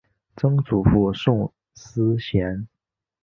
[0.35, 2.67] 曾祖父宋思贤。